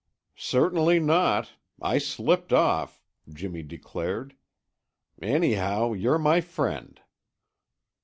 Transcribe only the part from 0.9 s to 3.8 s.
not! I slipped off," Jimmy